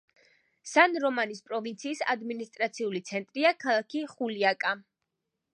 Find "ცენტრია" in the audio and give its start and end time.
3.11-3.55